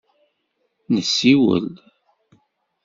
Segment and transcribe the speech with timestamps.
[0.93, 1.67] Nessiwel.